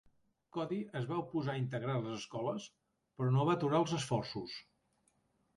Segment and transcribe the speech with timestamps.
[0.55, 2.67] Cody es va oposar a integrar les escoles,
[3.21, 4.57] però no va aturar els esforços.